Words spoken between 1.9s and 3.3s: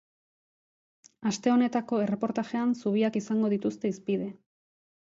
erreportajean zubiak